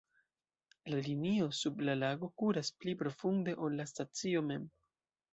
La 0.91 1.01
linio 1.07 1.49
sub 1.57 1.83
la 1.89 1.93
lago 2.03 2.29
kuras 2.43 2.71
pli 2.83 2.95
profunde, 3.01 3.53
ol 3.67 3.77
la 3.81 3.85
stacio 3.91 4.43
mem. 4.49 4.65